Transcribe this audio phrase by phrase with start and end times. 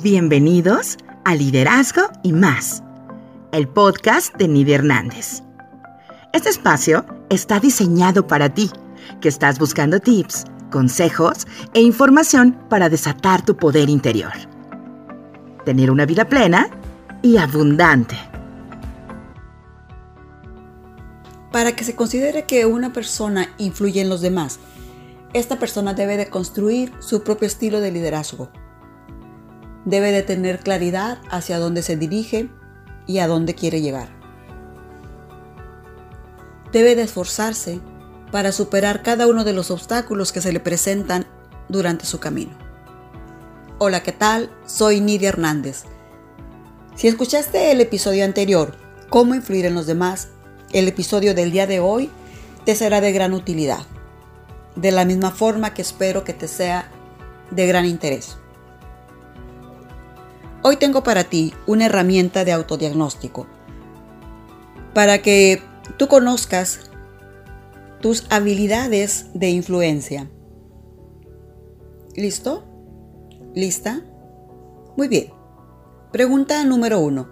[0.00, 2.84] Bienvenidos a Liderazgo y más,
[3.50, 5.42] el podcast de Nidia Hernández.
[6.32, 8.70] Este espacio está diseñado para ti,
[9.20, 14.30] que estás buscando tips, consejos e información para desatar tu poder interior.
[15.64, 16.70] Tener una vida plena
[17.20, 18.16] y abundante.
[21.50, 24.60] Para que se considere que una persona influye en los demás,
[25.32, 28.48] esta persona debe de construir su propio estilo de liderazgo
[29.88, 32.48] debe de tener claridad hacia dónde se dirige
[33.06, 34.08] y a dónde quiere llegar.
[36.72, 37.80] Debe de esforzarse
[38.30, 41.26] para superar cada uno de los obstáculos que se le presentan
[41.68, 42.52] durante su camino.
[43.78, 44.50] Hola, ¿qué tal?
[44.66, 45.84] Soy Nidia Hernández.
[46.94, 48.76] Si escuchaste el episodio anterior,
[49.08, 50.28] Cómo influir en los demás,
[50.70, 52.10] el episodio del día de hoy
[52.66, 53.86] te será de gran utilidad.
[54.76, 56.90] De la misma forma que espero que te sea
[57.50, 58.36] de gran interés.
[60.70, 63.46] Hoy tengo para ti una herramienta de autodiagnóstico
[64.92, 65.62] para que
[65.96, 66.90] tú conozcas
[68.02, 70.30] tus habilidades de influencia.
[72.14, 72.66] ¿Listo?
[73.54, 74.02] ¿Lista?
[74.94, 75.32] Muy bien.
[76.12, 77.30] Pregunta número uno.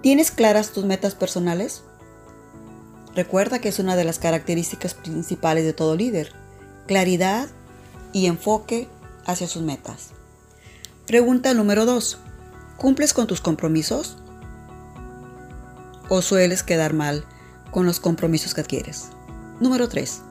[0.00, 1.84] ¿Tienes claras tus metas personales?
[3.14, 6.32] Recuerda que es una de las características principales de todo líder.
[6.86, 7.48] Claridad
[8.14, 8.88] y enfoque
[9.26, 10.14] hacia sus metas.
[11.06, 12.16] Pregunta número 2.
[12.78, 14.16] ¿Cumples con tus compromisos?
[16.08, 17.26] ¿O sueles quedar mal
[17.70, 19.10] con los compromisos que adquieres?
[19.60, 20.22] Número 3.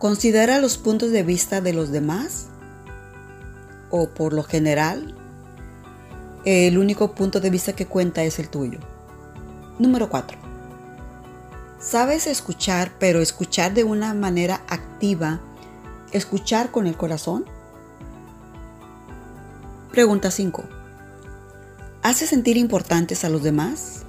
[0.00, 2.48] ¿Considera los puntos de vista de los demás?
[3.90, 5.14] ¿O por lo general,
[6.44, 8.80] el único punto de vista que cuenta es el tuyo?
[9.78, 10.36] Número 4.
[11.78, 15.40] ¿Sabes escuchar, pero escuchar de una manera activa?
[16.10, 17.44] ¿Escuchar con el corazón?
[19.92, 20.64] Pregunta 5.
[22.02, 24.04] ¿Hace sentir importantes a los demás?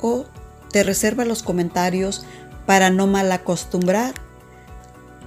[0.00, 0.24] ¿O
[0.72, 2.24] te reserva los comentarios
[2.64, 4.14] para no malacostumbrar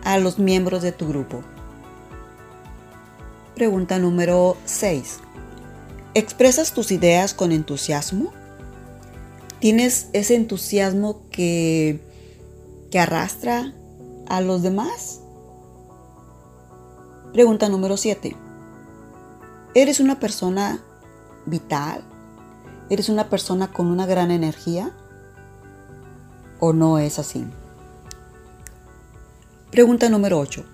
[0.04, 1.44] a los miembros de tu grupo?
[3.54, 5.20] Pregunta número 6.
[6.16, 8.34] ¿Expresas tus ideas con entusiasmo?
[9.60, 12.00] ¿Tienes ese entusiasmo que,
[12.90, 13.72] que arrastra
[14.28, 15.22] a los demás?
[17.34, 18.49] Pregunta número 7.
[19.75, 20.80] ¿Eres una persona
[21.46, 22.02] vital?
[22.90, 24.91] ¿Eres una persona con una gran energía?
[26.59, 27.46] ¿O no es así?
[29.69, 30.66] Pregunta número 8.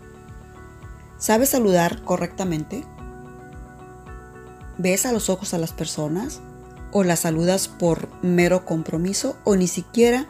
[1.18, 2.86] ¿Sabes saludar correctamente?
[4.78, 6.40] ¿Ves a los ojos a las personas?
[6.94, 9.36] ¿O las saludas por mero compromiso?
[9.44, 10.26] ¿O ni siquiera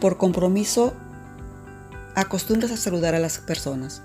[0.00, 0.94] por compromiso
[2.14, 4.00] acostumbras a saludar a las personas?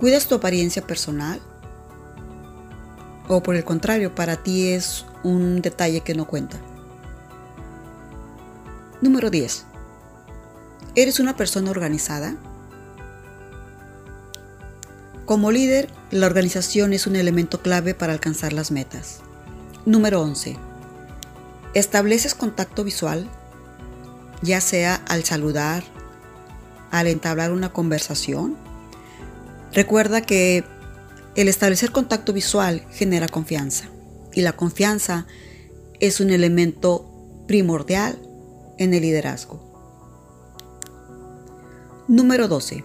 [0.00, 1.38] ¿Cuidas tu apariencia personal?
[3.36, 6.58] O por el contrario, para ti es un detalle que no cuenta.
[9.00, 9.64] Número 10.
[10.94, 12.36] ¿Eres una persona organizada?
[15.24, 19.20] Como líder, la organización es un elemento clave para alcanzar las metas.
[19.86, 20.56] Número 11.
[21.74, 23.28] ¿Estableces contacto visual?
[24.42, 25.84] Ya sea al saludar,
[26.90, 28.56] al entablar una conversación.
[29.72, 30.64] Recuerda que
[31.34, 33.86] el establecer contacto visual genera confianza
[34.34, 35.26] y la confianza
[36.00, 37.08] es un elemento
[37.46, 38.18] primordial
[38.78, 39.62] en el liderazgo.
[42.08, 42.84] Número 12.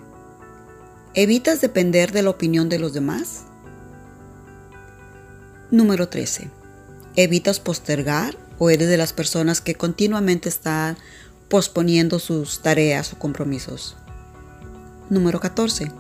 [1.14, 3.44] ¿Evitas depender de la opinión de los demás?
[5.72, 6.50] Número 13.
[7.16, 10.98] ¿Evitas postergar o eres de las personas que continuamente están
[11.50, 13.98] posponiendo sus tareas o compromisos?
[15.10, 15.92] Número 14.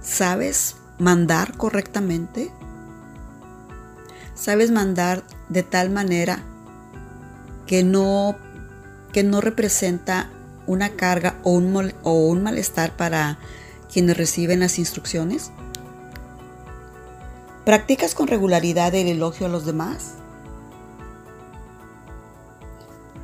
[0.00, 2.50] ¿Sabes mandar correctamente?
[4.34, 6.42] ¿Sabes mandar de tal manera
[7.66, 8.36] que no,
[9.12, 10.30] que no representa
[10.66, 13.38] una carga o un, o un malestar para
[13.92, 15.50] quienes reciben las instrucciones?
[17.64, 20.12] ¿Practicas con regularidad el elogio a los demás?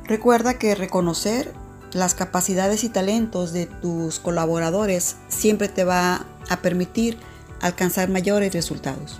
[0.05, 1.53] Recuerda que reconocer
[1.93, 7.19] las capacidades y talentos de tus colaboradores siempre te va a permitir
[7.63, 9.19] alcanzar mayores resultados.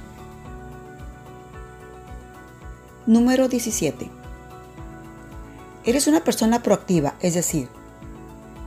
[3.05, 4.09] Número 17.
[5.85, 7.69] Eres una persona proactiva, es decir,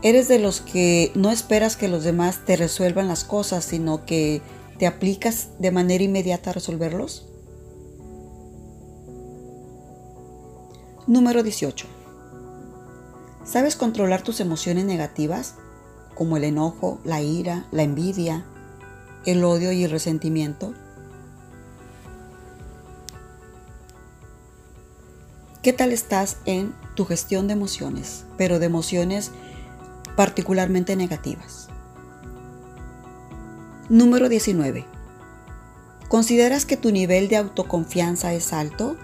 [0.02, 4.40] eres de los que no esperas que los demás te resuelvan las cosas, sino que
[4.78, 7.26] te aplicas de manera inmediata a resolverlos.
[11.06, 11.87] Número 18.
[13.44, 15.55] ¿Sabes controlar tus emociones negativas,
[16.14, 18.44] como el enojo, la ira, la envidia,
[19.26, 20.73] el odio y el resentimiento?
[25.62, 29.32] ¿Qué tal estás en tu gestión de emociones, pero de emociones
[30.14, 31.69] particularmente negativas?
[33.88, 34.87] Número 19.
[36.08, 38.96] ¿Consideras que tu nivel de autoconfianza es alto?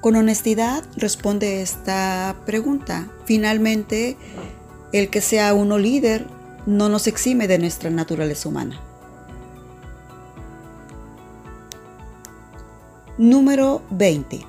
[0.00, 3.08] Con honestidad responde esta pregunta.
[3.24, 4.16] Finalmente,
[4.92, 6.26] el que sea uno líder
[6.66, 8.80] no nos exime de nuestra naturaleza humana.
[13.18, 14.40] Número 20.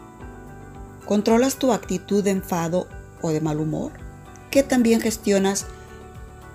[1.06, 2.88] ¿Controlas tu actitud de enfado
[3.22, 3.92] o de mal humor?
[4.52, 5.66] ¿Qué también gestionas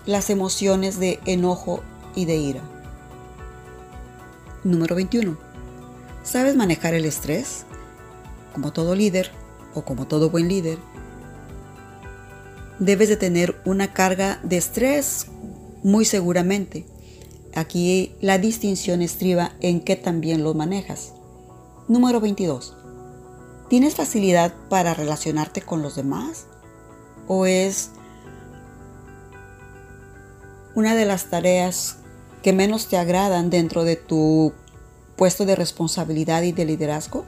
[0.07, 1.83] las emociones de enojo
[2.15, 2.63] y de ira?
[4.65, 5.37] Número 21.
[6.23, 7.67] ¿Sabes manejar el estrés?
[8.55, 9.31] Como todo líder
[9.75, 10.79] o como todo buen líder,
[12.79, 15.27] debes de tener una carga de estrés
[15.83, 16.87] muy seguramente.
[17.55, 21.13] Aquí la distinción estriba en qué también lo manejas.
[21.89, 22.77] Número 22.
[23.71, 26.45] ¿Tienes facilidad para relacionarte con los demás?
[27.27, 27.93] ¿O es
[30.75, 31.97] una de las tareas
[32.43, 34.53] que menos te agradan dentro de tu
[35.17, 37.25] puesto de responsabilidad y de liderazgo?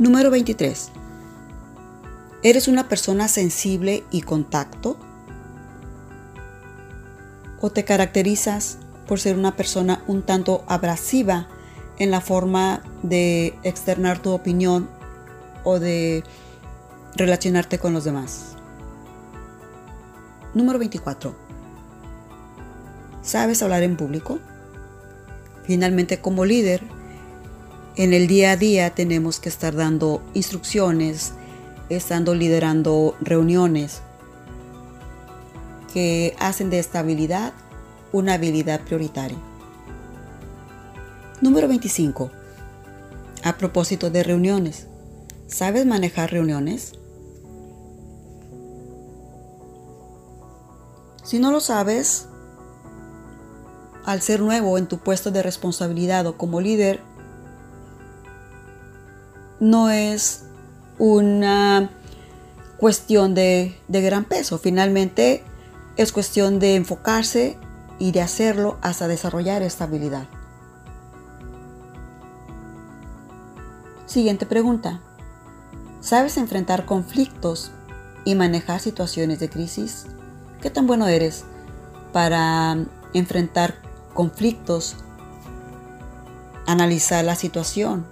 [0.00, 0.90] Número 23.
[2.42, 4.96] ¿Eres una persona sensible y contacto?
[7.64, 8.76] ¿O te caracterizas
[9.08, 11.48] por ser una persona un tanto abrasiva
[11.98, 14.90] en la forma de externar tu opinión
[15.64, 16.24] o de
[17.16, 18.56] relacionarte con los demás?
[20.52, 21.34] Número 24.
[23.22, 24.40] ¿Sabes hablar en público?
[25.62, 26.82] Finalmente, como líder,
[27.96, 31.32] en el día a día tenemos que estar dando instrucciones,
[31.88, 34.02] estando liderando reuniones
[35.94, 37.54] que hacen de esta habilidad
[38.12, 39.38] una habilidad prioritaria.
[41.40, 42.30] Número 25.
[43.44, 44.88] A propósito de reuniones,
[45.46, 46.94] ¿sabes manejar reuniones?
[51.22, 52.26] Si no lo sabes,
[54.04, 57.00] al ser nuevo en tu puesto de responsabilidad o como líder,
[59.60, 60.44] no es
[60.98, 61.90] una
[62.76, 64.58] cuestión de, gran peso.
[64.58, 65.42] Finalmente
[65.96, 67.58] es cuestión de enfocarse
[67.98, 70.26] y de hacerlo hasta desarrollar esta habilidad.
[74.06, 75.00] Siguiente pregunta.
[76.00, 77.70] ¿Sabes enfrentar conflictos
[78.24, 80.06] y manejar situaciones de crisis?
[80.60, 81.44] ¿Qué tan bueno eres
[82.12, 82.76] para
[83.12, 83.74] enfrentar
[84.12, 84.96] conflictos,
[86.66, 88.06] analizar la situación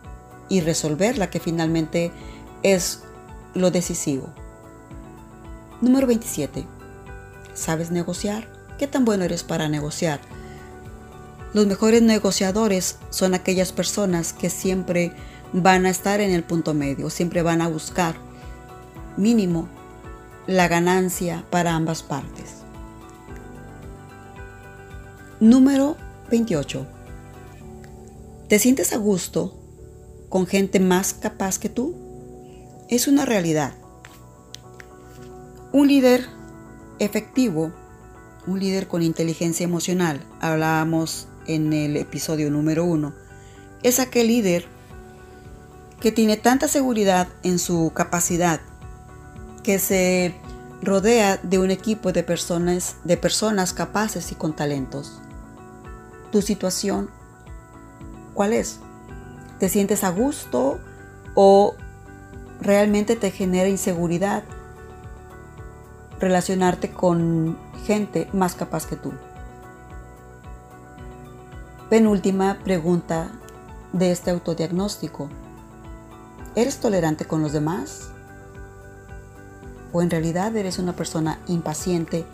[0.49, 2.13] y resolverla, que finalmente
[2.63, 3.03] es
[3.55, 4.29] lo decisivo.
[5.81, 6.67] Número 27.
[7.63, 8.49] ¿Sabes negociar?
[8.77, 10.19] ¿Qué tan bueno eres para negociar?
[11.55, 15.13] Los mejores negociadores son aquellas personas que siempre
[15.53, 18.17] van a estar en el punto medio, siempre van a buscar
[19.17, 19.69] mínimo
[20.49, 22.65] la ganancia para ambas partes.
[25.39, 25.97] Número
[26.33, 26.85] 28.
[28.49, 29.57] ¿Te sientes a gusto
[30.29, 31.95] con gente más capaz que tú?
[32.89, 33.75] Es una realidad.
[35.73, 36.42] Un líder
[37.05, 37.73] efectivo,
[38.47, 43.15] un líder con inteligencia emocional, hablábamos en el episodio número uno,
[43.83, 44.67] es aquel líder
[46.01, 48.61] que tiene tanta seguridad en su capacidad
[49.63, 50.35] que se
[50.83, 55.21] rodea de un equipo de personas, de personas capaces y con talentos.
[56.33, 57.11] Tu situación,
[58.35, 58.81] ¿cuál es?
[59.63, 60.81] te sientes a gusto
[61.37, 61.77] o
[62.61, 64.43] realmente te genera inseguridad
[66.23, 69.13] relacionarte con gente más capaz que tú.
[71.91, 73.33] Penúltima pregunta
[73.93, 75.29] de este autodiagnóstico.
[76.55, 78.11] ¿Eres tolerante con los demás?
[79.93, 82.25] ¿O en realidad eres una persona impaciente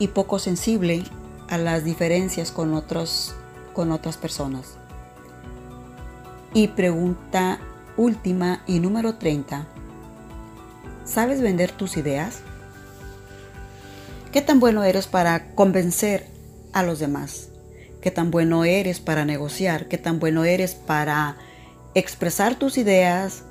[0.00, 1.04] y poco sensible
[1.48, 3.36] a las diferencias con, otros,
[3.72, 4.74] con otras personas?
[6.54, 7.60] Y pregunta
[7.96, 9.64] última y número 30.
[11.04, 12.42] ¿Sabes vender tus ideas?
[14.32, 16.26] ¿Qué tan bueno eres para convencer
[16.74, 17.48] a los demás?
[18.02, 19.88] ¿Qué tan bueno eres para negociar?
[19.88, 21.38] ¿Qué tan bueno eres para
[21.94, 23.44] expresar tus ideas?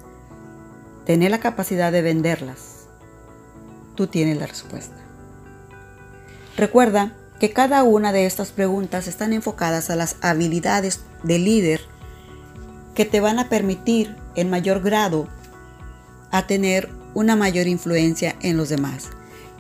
[1.08, 2.86] Tener la capacidad de venderlas.
[3.96, 4.96] Tú tienes la respuesta.
[6.56, 11.82] Recuerda que cada una de estas preguntas están enfocadas a las habilidades de líder
[12.94, 15.28] que te van a permitir en mayor grado
[16.30, 19.10] a tener una mayor influencia en los demás.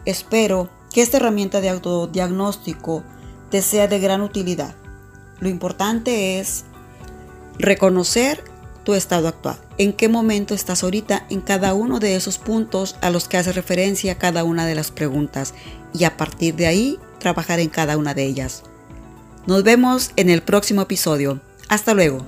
[0.06, 3.04] Espero que esta herramienta de autodiagnóstico
[3.52, 4.74] te sea de gran utilidad.
[5.40, 6.66] Lo importante es
[7.60, 8.44] reconocer
[8.84, 9.60] tu estado actual.
[9.78, 13.52] En qué momento estás ahorita en cada uno de esos puntos a los que hace
[13.52, 15.54] referencia cada una de las preguntas
[15.94, 18.64] y a partir de ahí trabajar en cada una de ellas.
[19.46, 21.42] Nos vemos en el próximo episodio.
[21.70, 22.26] Hasta luego.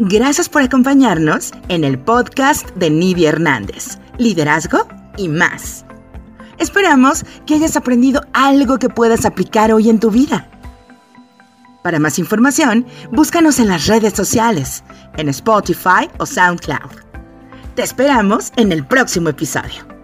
[0.00, 5.84] Gracias por acompañarnos en el podcast de Nidia Hernández, Liderazgo y más.
[6.60, 10.46] Esperamos que hayas aprendido algo que puedas aplicar hoy en tu vida.
[11.82, 14.84] Para más información, búscanos en las redes sociales,
[15.16, 16.90] en Spotify o SoundCloud.
[17.74, 19.99] Te esperamos en el próximo episodio.